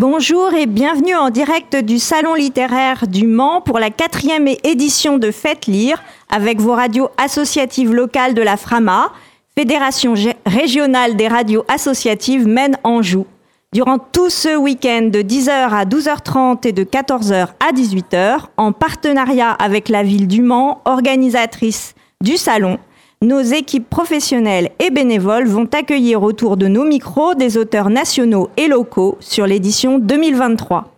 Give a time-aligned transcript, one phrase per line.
[0.00, 5.30] Bonjour et bienvenue en direct du Salon littéraire du Mans pour la quatrième édition de
[5.30, 9.12] Faites lire avec vos radios associatives locales de la FRAMA,
[9.56, 13.24] Fédération régionale des radios associatives Maine-Anjou.
[13.72, 19.52] Durant tout ce week-end de 10h à 12h30 et de 14h à 18h, en partenariat
[19.52, 22.80] avec la ville du Mans, organisatrice du salon,
[23.24, 28.68] nos équipes professionnelles et bénévoles vont accueillir autour de nos micros des auteurs nationaux et
[28.68, 30.90] locaux sur l'édition 2023.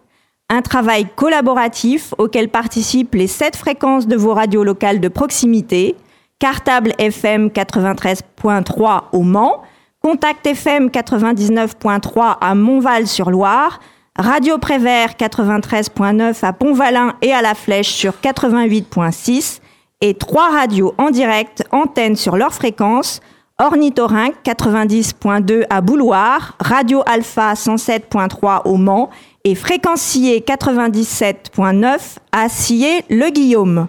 [0.48, 5.96] Un travail collaboratif auquel participent les sept fréquences de vos radios locales de proximité,
[6.38, 9.62] Cartable FM 93.3 au Mans,
[10.02, 13.80] Contact FM 99.3 à Montval-sur-Loire,
[14.18, 19.60] Radio Prévert 93.9 à Pont-Valin et à La Flèche sur 88.6
[20.00, 23.20] et trois radios en direct, antennes sur leur fréquence,
[23.58, 29.08] Ornithorynque 90.2 à Bouloir, Radio Alpha 107.3 au Mans
[29.44, 33.88] et Fréquencier 97.9 à Sillé-le-Guillaume.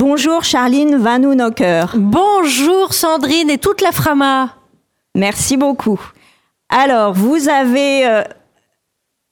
[0.00, 1.84] Bonjour Charline Vanounocker.
[1.94, 4.56] Bonjour Sandrine et toute la Frama.
[5.14, 6.00] Merci beaucoup.
[6.68, 8.22] Alors, vous avez euh,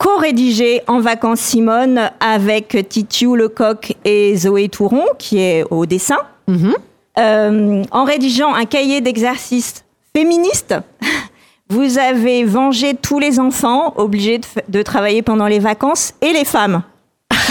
[0.01, 6.17] co-rédigé En vacances Simone avec Titiou Lecoq et Zoé Touron, qui est au dessin,
[6.49, 6.75] mhm.
[7.19, 9.85] euh, en rédigeant un cahier d'exercice
[10.17, 10.75] féministe.
[11.69, 16.83] Vous avez vengé tous les enfants obligés de, travailler pendant les vacances et les femmes.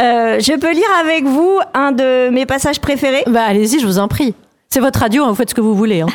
[0.00, 3.24] Euh, je peux lire avec vous un de mes passages préférés?
[3.26, 4.34] Bah allez-y, je vous en prie.
[4.68, 6.02] C'est votre radio, hein, vous faites ce que vous voulez.
[6.02, 6.08] Hein.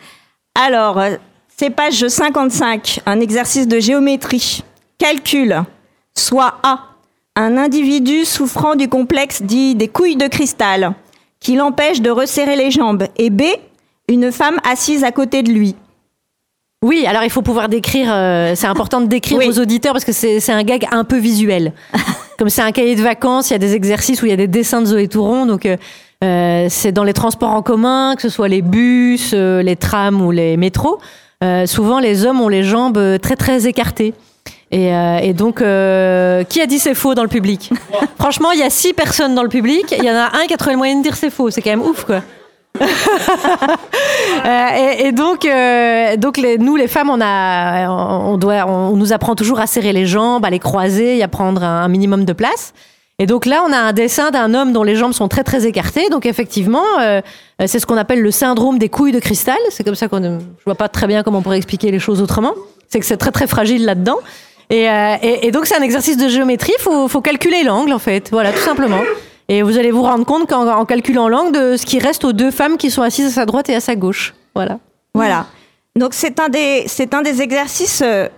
[0.54, 1.00] Alors,
[1.56, 4.64] c'est page 55, un exercice de géométrie.
[4.98, 5.62] Calcul.
[6.16, 6.80] Soit A.
[7.36, 10.94] Un individu souffrant du complexe dit des couilles de cristal,
[11.40, 13.06] qui l'empêche de resserrer les jambes.
[13.16, 13.42] Et B.
[14.08, 15.76] Une femme assise à côté de lui.
[16.82, 20.12] Oui, alors il faut pouvoir décrire, euh, c'est important de décrire aux auditeurs parce que
[20.12, 21.72] c'est un gag un peu visuel.
[22.38, 24.36] Comme c'est un cahier de vacances, il y a des exercices où il y a
[24.36, 25.76] des dessins de Zoé Touron, donc euh,
[26.22, 30.30] euh, c'est dans les transports en commun, que ce soit les bus, les trams ou
[30.30, 30.98] les métros.
[31.42, 34.14] Euh, souvent les hommes ont les jambes euh, très très écartées.
[34.70, 37.70] Et, euh, donc, qui a dit c'est faux dans le public?
[38.18, 39.94] Franchement, il y a six personnes dans le public.
[39.96, 41.50] Il y en a un qui a trouvé le moyen de dire c'est faux.
[41.50, 42.22] C'est quand même ouf, quoi.
[44.98, 45.46] et, donc,
[46.18, 50.06] donc nous, les femmes, on, a, on, doit, on nous apprend toujours à serrer les
[50.06, 52.74] jambes, à les croiser et à prendre un minimum de place.
[53.20, 55.66] Et donc là, on a un dessin d'un homme dont les jambes sont très très
[55.66, 56.08] écartées.
[56.10, 57.20] Donc effectivement, euh,
[57.66, 59.58] c'est ce qu'on appelle le syndrome des couilles de cristal.
[59.70, 62.20] C'est comme ça qu'on, je vois pas très bien comment on pourrait expliquer les choses
[62.20, 62.54] autrement.
[62.88, 64.18] C'est que c'est très très fragile là-dedans.
[64.70, 66.72] Et, euh, et, donc c'est un exercice de géométrie.
[66.78, 68.30] Il faut, faut, calculer l'angle en fait.
[68.32, 69.00] Voilà, tout simplement.
[69.48, 72.32] Et vous allez vous rendre compte qu'en en calculant l'angle de ce qui reste aux
[72.32, 74.34] deux femmes qui sont assises à sa droite et à sa gauche.
[74.54, 74.78] Voilà.
[75.14, 75.46] Voilà.
[75.96, 78.28] Donc c'est un des c'est un des exercices euh,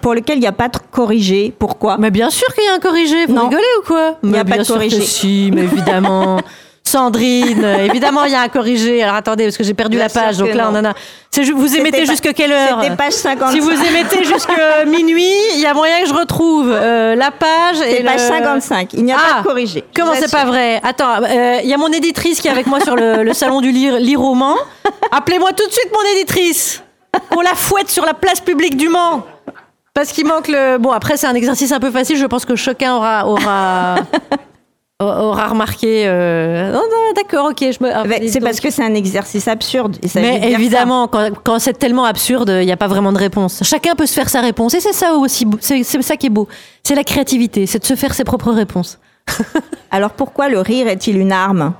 [0.00, 1.52] pour lequel il n'y a pas de corrigé.
[1.58, 1.96] Pourquoi?
[1.98, 3.26] Mais bien sûr qu'il y a un corrigé.
[3.26, 4.16] Vous rigolez ou quoi?
[4.22, 5.00] Il n'y a pas de corrigé.
[5.00, 6.40] si, mais évidemment.
[6.88, 9.02] Sandrine, évidemment, il y a un corrigé.
[9.02, 10.38] Alors attendez, parce que j'ai perdu la page.
[10.38, 10.94] Donc là, on en a.
[11.54, 12.80] Vous émettez jusqu'à quelle heure?
[12.82, 13.52] C'était page 55.
[13.52, 17.76] Si vous émettez jusqu'à minuit, il y a moyen que je retrouve euh, la page.
[17.76, 18.94] C'est page 55.
[18.94, 19.84] Il n'y a pas de ah, corrigé.
[19.94, 20.80] Comment c'est pas vrai?
[20.82, 23.70] Attends, euh, il y a mon éditrice qui est avec moi sur le, salon du
[23.70, 24.56] lire, lire roman.
[25.12, 26.82] Appelez-moi tout de suite mon éditrice.
[27.36, 29.24] On la fouette sur la place publique du Mans.
[29.98, 30.78] Parce qu'il manque le.
[30.78, 32.16] Bon, après, c'est un exercice un peu facile.
[32.16, 33.26] Je pense que chacun aura.
[33.26, 33.96] aura...
[35.00, 36.04] aura remarqué.
[36.06, 37.58] Euh, non, non, d'accord, ok.
[37.58, 37.90] Je me...
[37.92, 39.96] Ah, c'est parce que c'est un exercice absurde.
[40.14, 43.64] Mais évidemment, quand, quand c'est tellement absurde, il n'y a pas vraiment de réponse.
[43.64, 44.72] Chacun peut se faire sa réponse.
[44.74, 46.46] Et c'est ça aussi, c'est ça qui est beau.
[46.84, 49.00] C'est la créativité, c'est de se faire ses propres réponses.
[49.90, 51.74] Alors pourquoi le rire est-il une arme?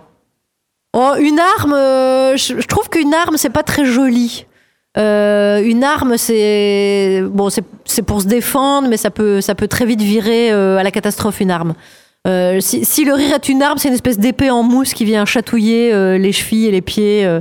[0.93, 4.48] Oh, une arme, euh, je, je, trouve qu'une arme, c'est pas très joli.
[4.99, 9.87] Euh, une arme, c'est bon, c'est pour se défendre, mais ça peut, ça peut très
[9.87, 11.75] vite virer euh, à la catastrophe une arme.
[12.27, 15.25] Euh, si, le rire est une arme, c'est une espèce d'épée en mousse qui vient
[15.25, 17.41] chatouiller les chevilles et les pieds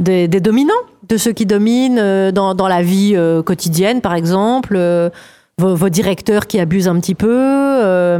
[0.00, 0.74] des, dominants,
[1.08, 4.78] de ceux qui dominent dans, la vie quotidienne, par exemple,
[5.56, 8.18] vos, vos, directeurs qui abusent un petit peu,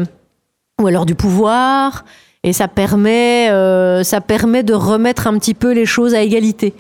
[0.81, 2.05] ou alors du pouvoir.
[2.43, 3.49] Et ça permet,
[4.03, 6.75] ça permet de remettre un petit peu les choses à égalité.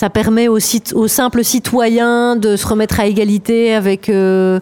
[0.00, 0.58] Ça permet aux,
[0.94, 4.60] aux, simples citoyens de se remettre à égalité avec, euh,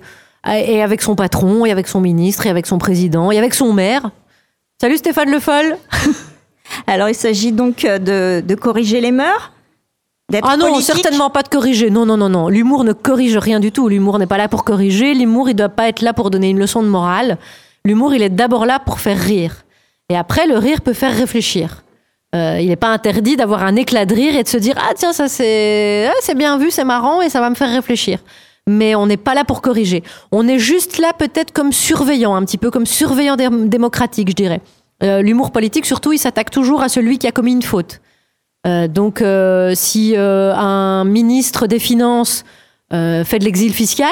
[0.48, 3.74] et avec son patron, et avec son ministre, et avec son président, et avec son
[3.74, 4.10] maire.
[4.80, 5.76] Salut Stéphane Le Foll
[6.86, 9.52] Alors il s'agit donc de, de, corriger les mœurs
[10.42, 11.88] ah non, certainement pas de corriger.
[11.88, 12.48] Non, non, non, non.
[12.48, 13.88] L'humour ne corrige rien du tout.
[13.88, 15.14] L'humour n'est pas là pour corriger.
[15.14, 17.38] L'humour, il doit pas être là pour donner une leçon de morale.
[17.84, 19.64] L'humour, il est d'abord là pour faire rire.
[20.08, 21.84] Et après, le rire peut faire réfléchir.
[22.34, 24.92] Euh, il n'est pas interdit d'avoir un éclat de rire et de se dire ah
[24.96, 28.18] tiens ça c'est ah, c'est bien vu c'est marrant et ça va me faire réfléchir
[28.68, 30.02] mais on n'est pas là pour corriger.
[30.32, 34.34] On est juste là peut-être comme surveillant, un petit peu comme surveillant dé- démocratique, je
[34.34, 34.60] dirais.
[35.04, 38.00] Euh, L'humour politique, surtout, il s'attaque toujours à celui qui a commis une faute.
[38.66, 39.22] Euh, donc,
[39.76, 42.44] si un ministre des Finances
[42.90, 44.08] fait de l'exil fiscal,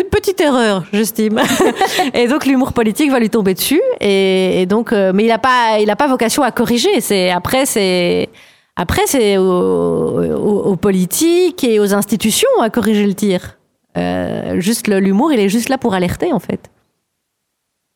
[0.00, 1.40] une petite erreur, j'estime.
[2.14, 3.80] et donc, l'humour politique va lui tomber dessus.
[4.00, 7.00] Et, et donc, euh, mais il n'a pas, il a pas vocation à corriger.
[7.00, 8.30] C'est après, c'est
[8.76, 13.58] après, c'est aux, aux- aux politiques et aux institutions à corriger le tir.
[13.98, 16.70] Euh, juste l'humour, il est juste là pour alerter, en fait.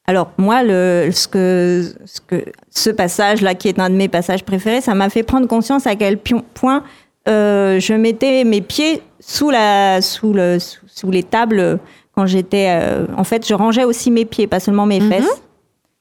[0.06, 4.44] Alors moi, le, ce, que, ce, que, ce passage-là, qui est un de mes passages
[4.44, 6.84] préférés, ça m'a fait prendre conscience à quel point
[7.28, 11.78] euh, je mettais mes pieds sous, la, sous, le, sous, sous les tables
[12.16, 12.66] quand j'étais...
[12.70, 15.25] euh, en fait, je rangeais aussi mes pieds, pas seulement mes fesses.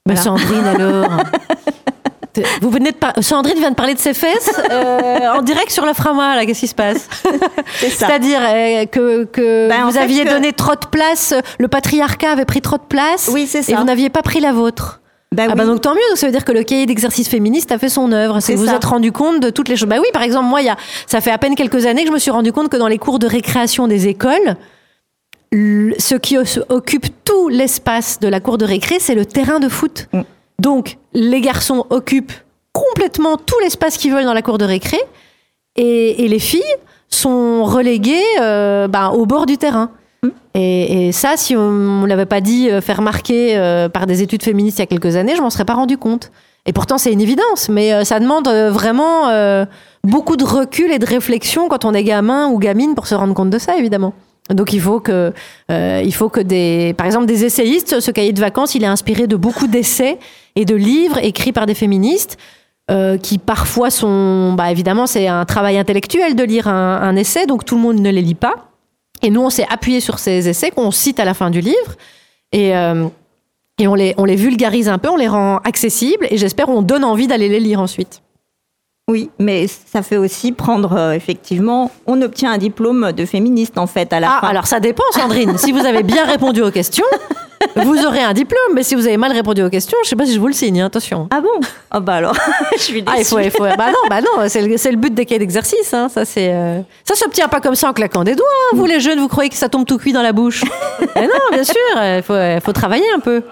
[0.06, 0.22] Bah, Voilà.
[0.22, 1.08] Sandrine, alors
[2.62, 5.86] Vous venez de par- Sandrine vient de parler de ses fesses euh, en direct sur
[5.86, 7.08] la Frama, là, qu'est-ce qui se passe?
[7.80, 12.44] C'est-à-dire euh, que, que en vous aviez que- donné trop de place, le patriarcat avait
[12.44, 15.00] pris trop de place, Oui, et vous n'aviez pas pris la vôtre.
[15.34, 15.58] Ben ah oui.
[15.58, 17.90] bah donc tant mieux, donc ça veut dire que le cahier d'exercice féministe a fait
[17.90, 18.42] son œuvre.
[18.42, 18.76] C'est que vous ça.
[18.76, 19.88] êtes rendu compte de toutes les choses.
[19.90, 20.76] Bah oui, par exemple, moi, il y a,
[21.08, 22.98] ça fait à peine quelques années que je me suis rendu compte que dans les
[22.98, 24.56] cours de récréation des écoles,
[25.98, 26.38] ce qui
[26.70, 30.08] occupe tout l'espace de la cour de récré, c'est le terrain de foot.
[30.14, 30.22] Mm.
[30.60, 32.34] Donc, les garçons occupent
[32.74, 34.98] complètement tout l'espace qu'ils veulent dans la cour de récré,
[35.76, 36.62] et, et les filles
[37.10, 39.92] sont reléguées euh, bah, au bord du terrain.
[40.54, 44.22] Et, et ça, si on ne l'avait pas dit, euh, faire remarquer euh, par des
[44.22, 46.32] études féministes il y a quelques années, je m'en serais pas rendu compte.
[46.66, 49.30] Et pourtant, c'est une évidence, mais euh, ça demande vraiment
[50.04, 53.34] beaucoup de recul et de réflexion quand on est gamin ou gamine pour se rendre
[53.34, 54.14] compte de ça, évidemment.
[54.50, 55.34] Donc il faut que,
[55.72, 58.88] euh, il faut que des, par exemple, des essayistes, ce cahier de vacances, il est
[58.88, 60.20] inspiré de beaucoup d'essais
[60.56, 62.38] et de livres écrits par des féministes.
[62.92, 67.48] euh, qui parfois sont, bah évidemment, c'est un travail intellectuel de lire un, un essai,
[67.48, 68.70] donc tout le monde ne les lit pas.
[69.24, 71.96] Et nous, on s'est appuyé sur ces essais qu'on cite à la fin du livre.
[72.52, 73.08] Et, euh,
[73.80, 76.28] et on, les, on les vulgarise un peu, on les rend accessibles.
[76.30, 78.22] Et j'espère on donne envie d'aller les lire ensuite.
[79.08, 83.86] Oui, mais ça fait aussi prendre, euh, effectivement, on obtient un diplôme de féministe, en
[83.86, 84.48] fait, à la Ah, fin.
[84.48, 85.60] alors ça dépend, Sandrine.
[85.60, 87.06] si vous avez bien répondu aux questions,
[87.76, 88.74] vous aurez un diplôme.
[88.74, 90.54] Mais si vous avez mal répondu aux questions, je sais pas si je vous le
[90.54, 91.28] signe, hein, attention.
[91.30, 91.52] Ah bon?
[91.92, 92.36] Ah bah alors,
[92.76, 93.16] je suis déçue.
[93.16, 93.64] Ah, il faut, il faut.
[93.78, 95.94] Bah non, bah non, c'est le, le but des cahiers d'exercice.
[95.94, 96.10] Hein.
[96.10, 98.48] Ça, c'est, euh, ça s'obtient pas comme ça en claquant des doigts.
[98.74, 98.76] hein.
[98.76, 100.64] Vous les jeunes, vous croyez que ça tombe tout cuit dans la bouche?
[101.16, 103.44] Mais non, bien sûr, il faut, il faut travailler un peu.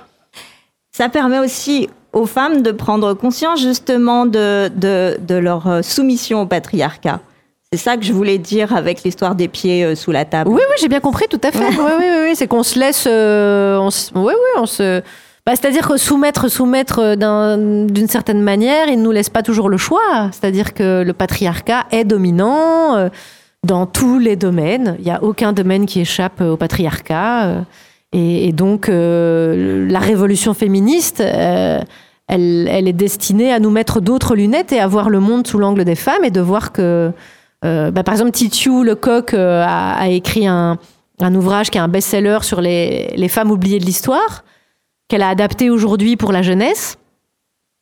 [0.96, 6.42] Ça permet aussi aux femmes de prendre conscience justement de, de, de leur euh, soumission
[6.42, 7.20] au patriarcat.
[7.72, 10.52] C'est ça que je voulais dire avec l'histoire des pieds euh, sous la table.
[10.52, 11.58] Oui, oui, j'ai bien compris, tout à fait.
[11.70, 13.06] Oui, oui, oui, oui, c'est qu'on se laisse.
[13.10, 15.02] euh, on se- oui, oui, on se.
[15.46, 17.58] Bah, c'est-à-dire que soumettre, soumettre euh, d'un-
[17.88, 20.30] d'une certaine manière, il ne nous laisse pas toujours le choix.
[20.32, 23.10] C'est-à-dire que le patriarcat est dominant
[23.64, 24.96] dans tous les domaines.
[25.00, 27.64] Il n'y a aucun domaine qui échappe au patriarcat.
[28.14, 31.82] Et, donc, euh, la révolution féministe, euh,
[32.28, 35.84] elle, est destinée à nous mettre d'autres lunettes et à voir le monde sous l'angle
[35.84, 37.12] des femmes et de voir que,
[37.66, 40.78] euh, bah, par exemple, Titiou Lecoq a, a écrit un,
[41.22, 44.44] ouvrage qui est un best-seller sur les, femmes oubliées de l'histoire,
[45.08, 46.98] qu'elle a adapté aujourd'hui pour la jeunesse.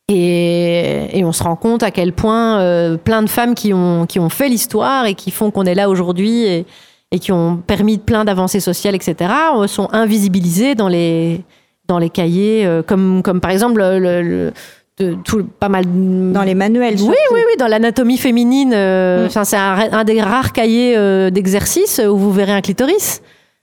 [0.08, 5.04] Et, on se rend compte à quel point plein de femmes qui ont, fait l'histoire
[5.04, 6.64] et qui font qu'on est là aujourd'hui
[7.12, 11.44] et qui ont permis plein d'avancées sociales, etc., euh, sont invisibilisées dans les,
[11.86, 14.52] dans les cahiers, euh, comme, comme par exemple le, le- le-
[14.98, 15.84] de, tout, pas mal
[16.32, 16.94] Dans les manuels.
[16.94, 17.14] oui, surtout.
[17.32, 19.44] oui, oui, dans l'anatomie féminine, euh, Mm.
[19.44, 23.22] c'est un, un des rares cahiers euh, d'exercice où vous verrez un clitoris.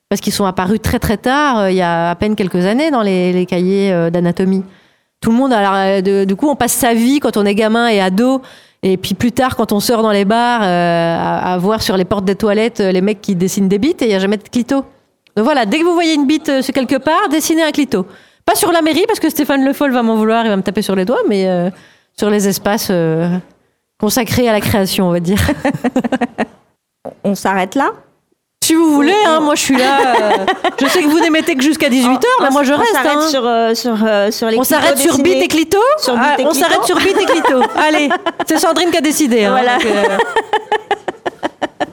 [0.09, 2.89] Parce qu'ils sont apparus très très tard, euh, il y a à peine quelques années,
[2.89, 4.63] dans les, les cahiers d'anatomie.
[5.21, 7.87] Tout le monde, alors, de- du coup, on passe sa vie quand on est gamin
[7.89, 8.41] et ado,
[8.81, 12.05] et puis plus tard, quand on sort dans les bars, euh, à, voir sur les
[12.05, 14.37] portes des toilettes euh, les mecs qui dessinent des bites et il n'y a jamais
[14.37, 14.85] de clito.
[15.35, 18.05] Donc voilà, dès que vous voyez une bite euh, quelque part, dessinez un clito.
[18.45, 20.61] Pas sur la mairie, parce que Stéphane Le Foll va m'en vouloir, il va me
[20.61, 21.71] taper sur les doigts, mais
[22.17, 22.91] sur les espaces
[23.99, 25.39] consacrés à la création, on va dire.
[27.23, 27.91] On s'arrête là?
[28.69, 29.97] Si vous voulez, hein, moi je suis là.
[30.15, 30.45] euh,
[30.79, 32.91] je sais que vous n'émettez que jusqu'à 18h, mais moi je on reste.
[32.93, 33.27] s'arrête hein.
[33.27, 36.45] sur, euh, sur, euh, sur les On s'arrête sur bite et clito Sur bite et
[36.45, 36.65] On clito.
[36.67, 37.61] s'arrête sur bite et clito.
[37.75, 38.09] Allez,
[38.45, 39.45] c'est Sandrine qui a décidé.
[39.45, 39.77] hein, Voilà.
[39.77, 40.17] donc, euh,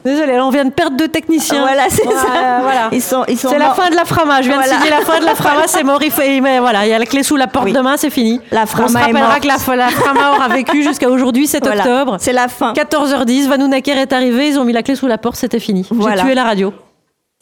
[0.03, 1.61] Désolée, on vient de perdre deux techniciens.
[1.61, 2.59] Voilà, c'est Voilà, ça.
[2.61, 2.89] voilà.
[2.91, 4.41] Ils sont, ils sont C'est la fin de la frama.
[4.41, 4.73] Je viens Voilà.
[4.73, 5.63] de signer la fin de la frama.
[5.67, 6.01] C'est mort.
[6.03, 7.73] Il mais voilà, il y a la clé sous la porte Oui.
[7.73, 8.41] demain, c'est fini.
[8.51, 11.83] La On se frama rappellera que la, la frama aura vécu jusqu'à aujourd'hui, 7 Voilà.
[11.83, 12.17] octobre.
[12.19, 12.73] C'est la fin.
[12.73, 15.87] 14h10, Vanou Naker est arrivé, ils ont mis la clé sous la porte, c'était fini.
[15.89, 16.73] J'ai tué la radio.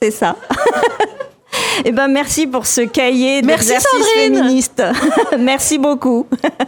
[0.02, 0.36] C'est ça.
[1.86, 4.84] Eh ben merci pour ce cahier d'exercice féministe.
[5.40, 6.26] merci beaucoup.